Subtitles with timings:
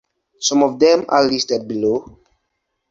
[0.39, 2.17] Some of them are listed below.